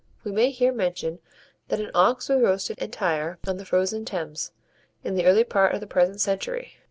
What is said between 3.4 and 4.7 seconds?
on the frozen Thames,